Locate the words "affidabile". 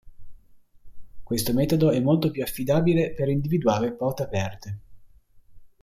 2.41-3.13